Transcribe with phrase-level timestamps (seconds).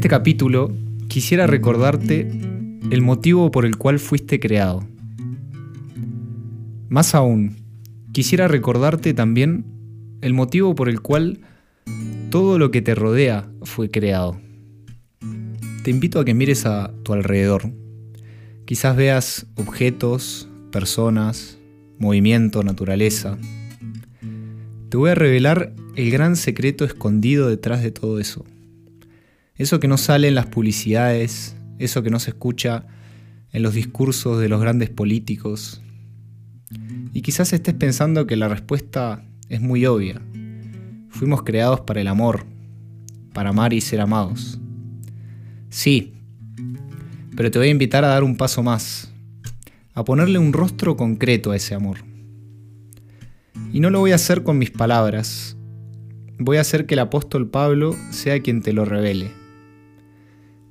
[0.00, 0.74] este capítulo
[1.08, 2.26] quisiera recordarte
[2.90, 4.82] el motivo por el cual fuiste creado.
[6.88, 7.58] Más aún,
[8.10, 9.66] quisiera recordarte también
[10.22, 11.40] el motivo por el cual
[12.30, 14.40] todo lo que te rodea fue creado.
[15.82, 17.70] Te invito a que mires a tu alrededor.
[18.64, 21.58] Quizás veas objetos, personas,
[21.98, 23.36] movimiento, naturaleza.
[24.88, 28.46] Te voy a revelar el gran secreto escondido detrás de todo eso.
[29.60, 32.86] Eso que no sale en las publicidades, eso que no se escucha
[33.52, 35.82] en los discursos de los grandes políticos.
[37.12, 40.22] Y quizás estés pensando que la respuesta es muy obvia.
[41.10, 42.46] Fuimos creados para el amor,
[43.34, 44.58] para amar y ser amados.
[45.68, 46.14] Sí,
[47.36, 49.12] pero te voy a invitar a dar un paso más,
[49.92, 51.98] a ponerle un rostro concreto a ese amor.
[53.74, 55.58] Y no lo voy a hacer con mis palabras,
[56.38, 59.38] voy a hacer que el apóstol Pablo sea quien te lo revele.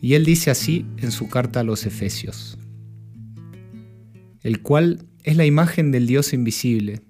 [0.00, 2.58] Y él dice así en su carta a los Efesios,
[4.42, 7.00] el cual es la imagen del Dios invisible,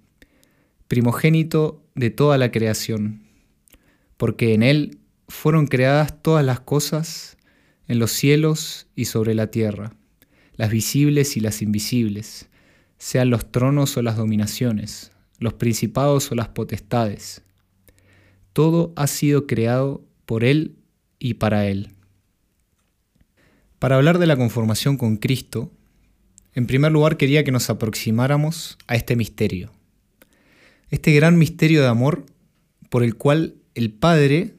[0.88, 3.22] primogénito de toda la creación,
[4.16, 4.98] porque en él
[5.28, 7.36] fueron creadas todas las cosas
[7.88, 9.92] en los cielos y sobre la tierra,
[10.54, 12.48] las visibles y las invisibles,
[12.98, 17.42] sean los tronos o las dominaciones, los principados o las potestades.
[18.52, 20.76] Todo ha sido creado por Él
[21.18, 21.95] y para Él.
[23.86, 25.70] Para hablar de la conformación con Cristo,
[26.54, 29.70] en primer lugar quería que nos aproximáramos a este misterio.
[30.90, 32.26] Este gran misterio de amor
[32.90, 34.54] por el cual el Padre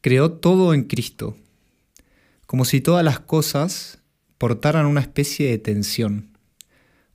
[0.00, 1.36] creó todo en Cristo,
[2.46, 4.00] como si todas las cosas
[4.36, 6.36] portaran una especie de tensión,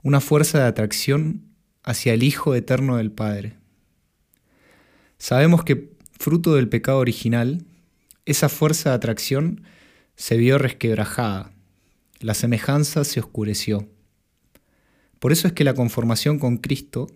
[0.03, 1.41] una fuerza de atracción
[1.83, 3.55] hacia el Hijo eterno del Padre.
[5.17, 7.65] Sabemos que, fruto del pecado original,
[8.23, 9.65] esa fuerza de atracción
[10.15, 11.51] se vio resquebrajada,
[12.19, 13.87] la semejanza se oscureció.
[15.19, 17.07] Por eso es que la conformación con Cristo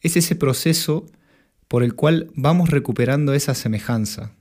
[0.00, 1.06] es ese proceso
[1.68, 4.32] por el cual vamos recuperando esa semejanza,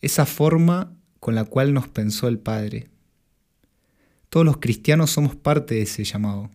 [0.00, 2.88] esa forma con la cual nos pensó el Padre.
[4.28, 6.50] Todos los cristianos somos parte de ese llamado.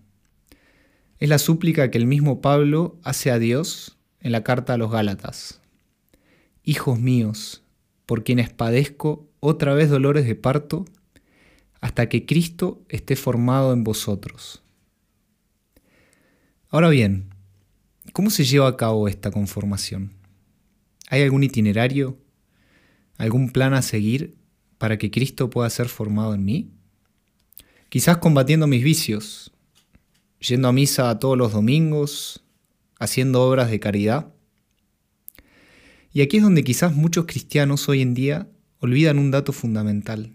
[1.20, 4.92] Es la súplica que el mismo Pablo hace a Dios en la carta a los
[4.92, 5.62] Gálatas.
[6.64, 7.65] Hijos míos,
[8.06, 10.86] por quienes padezco otra vez dolores de parto,
[11.82, 14.64] hasta que Cristo esté formado en vosotros.
[16.70, 17.30] Ahora bien,
[18.12, 20.12] ¿cómo se lleva a cabo esta conformación?
[21.10, 22.18] ¿Hay algún itinerario?
[23.18, 24.36] ¿Algún plan a seguir
[24.78, 26.72] para que Cristo pueda ser formado en mí?
[27.90, 29.52] Quizás combatiendo mis vicios,
[30.40, 32.44] yendo a misa todos los domingos,
[33.00, 34.34] haciendo obras de caridad.
[36.16, 38.48] Y aquí es donde quizás muchos cristianos hoy en día
[38.80, 40.32] olvidan un dato fundamental.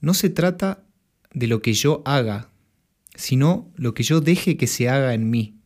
[0.00, 0.86] No se trata
[1.34, 2.50] de lo que yo haga,
[3.14, 5.58] sino lo que yo deje que se haga en mí.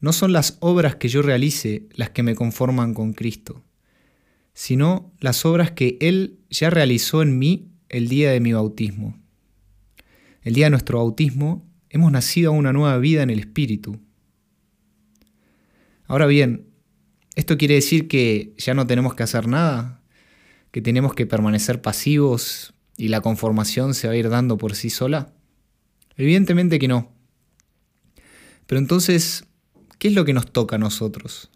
[0.00, 3.62] No son las obras que yo realice las que me conforman con Cristo,
[4.54, 9.20] sino las obras que Él ya realizó en mí el día de mi bautismo.
[10.40, 14.00] El día de nuestro bautismo hemos nacido a una nueva vida en el Espíritu.
[16.06, 16.70] Ahora bien,
[17.36, 20.02] ¿esto quiere decir que ya no tenemos que hacer nada?
[20.76, 24.90] que tenemos que permanecer pasivos y la conformación se va a ir dando por sí
[24.90, 25.32] sola?
[26.18, 27.10] Evidentemente que no.
[28.66, 29.46] Pero entonces,
[29.98, 31.50] ¿qué es lo que nos toca a nosotros?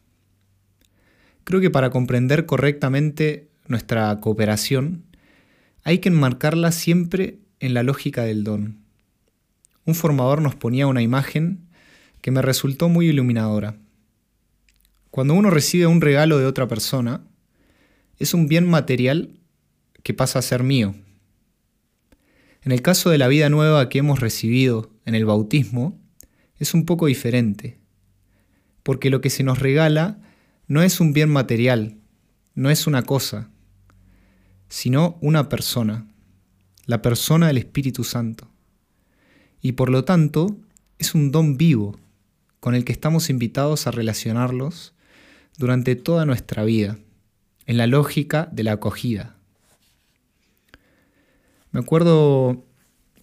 [1.44, 5.04] Creo que para comprender correctamente nuestra cooperación,
[5.82, 8.78] hay que enmarcarla siempre en la lógica del don.
[9.84, 11.68] Un formador nos ponía una imagen
[12.22, 13.76] que me resultó muy iluminadora.
[15.10, 17.25] Cuando uno recibe un regalo de otra persona,
[18.19, 19.41] es un bien material
[20.03, 20.94] que pasa a ser mío.
[22.62, 25.98] En el caso de la vida nueva que hemos recibido en el bautismo,
[26.59, 27.78] es un poco diferente,
[28.83, 30.18] porque lo que se nos regala
[30.68, 31.97] no es un bien material,
[32.54, 33.51] no es una cosa,
[34.68, 36.06] sino una persona,
[36.84, 38.48] la persona del Espíritu Santo.
[39.60, 40.56] Y por lo tanto,
[40.98, 41.98] es un don vivo
[42.60, 44.95] con el que estamos invitados a relacionarlos
[45.56, 46.98] durante toda nuestra vida
[47.66, 49.36] en la lógica de la acogida.
[51.72, 52.64] Me acuerdo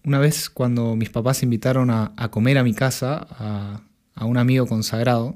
[0.04, 3.82] una vez cuando mis papás invitaron a, comer a mi casa a,
[4.14, 5.34] a un amigo consagrado,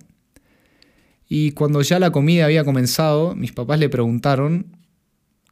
[1.34, 4.76] y cuando ya la comida había comenzado, mis papás le preguntaron,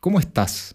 [0.00, 0.74] ¿cómo estás?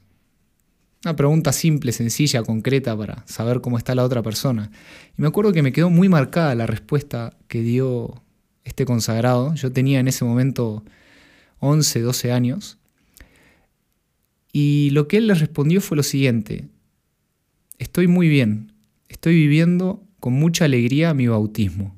[1.04, 4.72] Una pregunta simple, sencilla, concreta para saber cómo está la otra persona.
[5.16, 8.24] Y me acuerdo que me quedó muy marcada la respuesta que dio
[8.66, 9.56] este consagrado.
[9.56, 10.84] Yo tenía en ese momento
[11.60, 12.78] 11, 12 años.
[14.52, 16.70] Y lo que él les respondió fue lo siguiente,
[17.78, 18.72] estoy muy bien,
[19.10, 21.94] estoy viviendo con mucha alegría mi bautismo.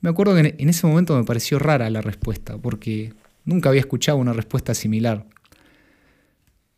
[0.00, 3.14] Me acuerdo que en ese momento me pareció rara la respuesta, porque
[3.44, 5.26] nunca había escuchado una respuesta similar.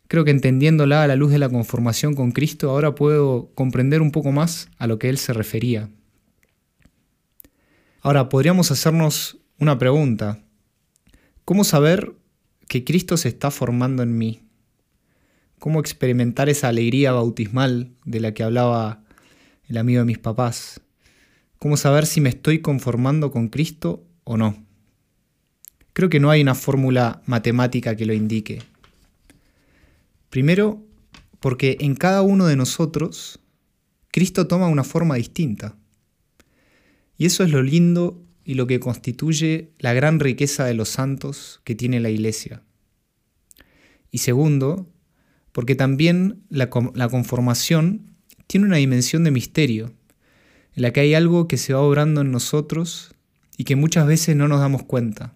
[0.07, 4.11] Creo que entendiéndola a la luz de la conformación con Cristo, ahora puedo comprender un
[4.11, 5.89] poco más a lo que él se refería.
[8.01, 10.39] Ahora, podríamos hacernos una pregunta.
[11.43, 12.15] ¿Cómo saber
[12.67, 14.41] que Cristo se está formando en mí?
[15.59, 19.03] ¿Cómo experimentar esa alegría bautismal de la que hablaba
[19.67, 20.79] el amigo de mis papás?
[21.57, 24.63] ¿Cómo saber si me estoy conformando con Cristo o no?
[25.91, 28.63] Creo que no hay una fórmula matemática que lo indique.
[30.29, 30.81] Primero,
[31.41, 33.39] porque en cada uno de nosotros
[34.11, 35.75] Cristo toma una forma distinta.
[37.19, 41.59] Y eso es lo lindo y lo que constituye la gran riqueza de los santos
[41.65, 42.63] que tiene la Iglesia.
[44.09, 44.89] Y segundo,
[45.51, 48.15] porque también la, la, conformación
[48.47, 49.91] tiene una dimensión de misterio,
[50.73, 53.13] en la que hay algo que se va obrando en nosotros
[53.57, 55.35] y que muchas veces no nos damos cuenta.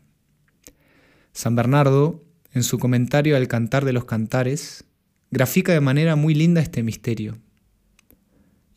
[1.33, 4.85] San Bernardo, en su comentario al Cantar de los Cantares,
[5.31, 7.37] grafica de manera muy linda este misterio.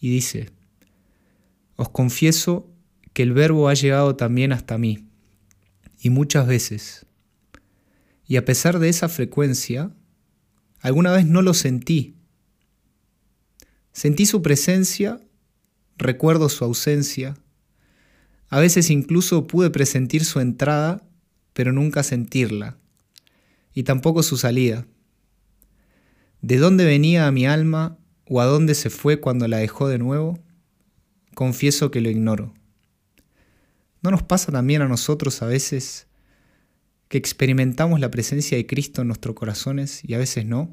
[0.01, 0.51] Y dice,
[1.77, 2.73] Os confieso
[3.17, 5.09] que el verbo ha llegado también hasta mí,
[5.99, 7.07] y muchas veces.
[8.27, 9.91] Y a pesar de esa frecuencia,
[10.81, 12.15] alguna vez no lo sentí.
[13.91, 15.19] Sentí su presencia,
[15.97, 17.39] recuerdo su ausencia,
[18.51, 21.03] a veces incluso pude presentir su entrada,
[21.55, 22.77] pero nunca sentirla,
[23.73, 24.87] y tampoco su salida.
[26.43, 27.97] ¿De dónde venía a mi alma
[28.27, 30.39] o a dónde se fue cuando la dejó de nuevo?
[31.35, 32.53] Confieso que lo ignoro.
[34.07, 36.07] ¿No nos pasa también a nosotros a veces
[37.09, 40.73] que experimentamos la presencia de Cristo en nuestros corazones y a veces no?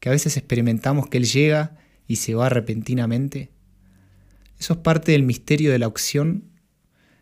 [0.00, 3.50] Que a veces experimentamos que Él llega y se va repentinamente.
[4.58, 6.44] Eso es parte del misterio de la opción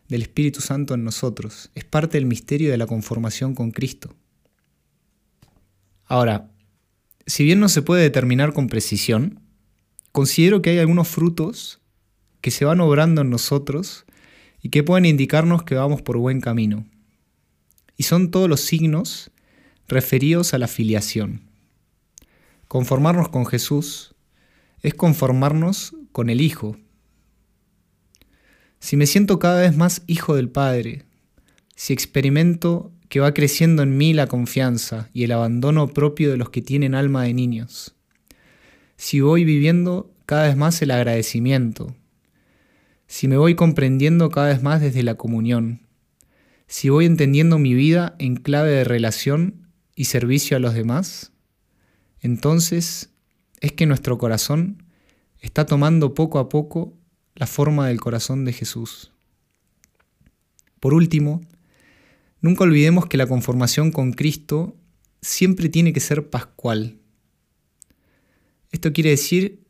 [0.09, 1.71] del Espíritu Santo en nosotros.
[1.75, 4.13] Es parte del misterio de la conformación con Cristo.
[6.07, 6.51] Ahora,
[7.25, 9.39] si bien no se puede determinar con precisión,
[10.11, 11.79] considero que hay algunos frutos
[12.41, 14.05] que se van obrando en nosotros
[14.61, 16.85] y que pueden indicarnos que vamos por buen camino.
[17.97, 19.31] Y son todos los signos
[19.87, 21.41] referidos a la filiación.
[22.67, 24.15] Conformarnos con Jesús
[24.81, 26.77] es conformarnos con el Hijo.
[28.79, 31.05] Si me siento cada vez más hijo del Padre,
[31.75, 36.49] si experimento que va creciendo en mí la confianza y el abandono propio de los
[36.49, 37.93] que tienen alma de niños,
[38.97, 41.95] si voy viviendo cada vez más el agradecimiento,
[43.11, 45.81] si me voy comprendiendo cada vez más desde la comunión,
[46.67, 49.67] si voy entendiendo mi vida en clave de relación
[49.97, 51.33] y servicio a los demás,
[52.21, 53.09] entonces
[53.59, 54.83] es que nuestro corazón
[55.41, 56.93] está tomando poco a poco
[57.35, 59.11] la forma del corazón de Jesús.
[60.79, 61.41] Por último,
[62.39, 64.77] nunca olvidemos que la conformación con Cristo
[65.21, 66.97] siempre tiene que ser pascual.
[68.71, 69.65] Esto quiere decir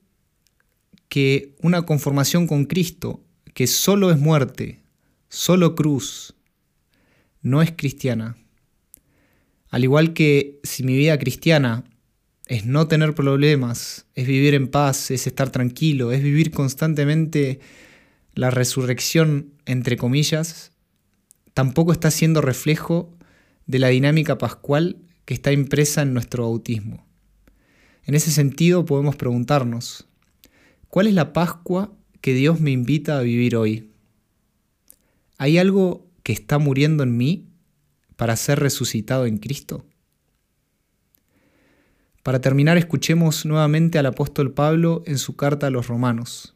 [1.09, 4.81] que una conformación con Cristo que solo es muerte,
[5.30, 6.35] solo cruz,
[7.42, 8.37] no es cristiana.
[9.69, 11.85] Al igual que si mi vida cristiana
[12.47, 17.59] es no tener problemas, es vivir en paz, es estar tranquilo, es vivir constantemente
[18.33, 20.71] la resurrección, entre comillas,
[21.54, 23.18] tampoco está siendo reflejo
[23.66, 27.06] de la dinámica pascual que está impresa en nuestro bautismo.
[28.04, 30.07] En ese sentido podemos preguntarnos,
[30.90, 33.92] ¿cuál es la Pascua que Dios me invita a vivir hoy.
[35.37, 37.47] ¿Hay algo que está muriendo en mí
[38.16, 39.85] para ser resucitado en Cristo?
[42.21, 46.54] Para terminar, escuchemos nuevamente al apóstol Pablo en su carta a los romanos.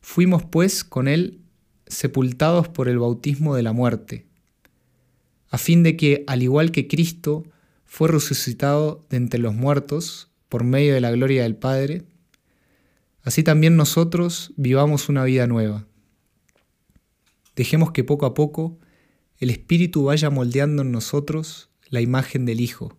[0.00, 1.42] Fuimos pues con él
[1.86, 4.26] sepultados por el bautismo de la muerte,
[5.50, 7.44] a fin de que, al igual que Cristo
[7.84, 12.04] fue resucitado de entre los muertos por medio de la gloria del Padre,
[13.22, 15.86] así también nosotros vivamos una vida nueva.
[17.56, 18.78] Dejemos que poco a poco
[19.38, 22.96] el Espíritu vaya moldeando en nosotros la imagen del Hijo,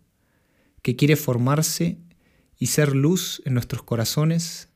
[0.82, 2.00] que quiere formarse
[2.58, 4.70] y ser luz en nuestros corazones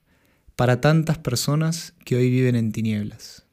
[0.55, 3.44] para tantas personas que hoy viven en tinieblas.